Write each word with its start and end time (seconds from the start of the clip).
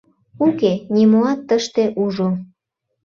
Уке 0.45 0.71
нимоат 0.93 1.39
тыште 1.47 1.83
ужо 2.03 2.29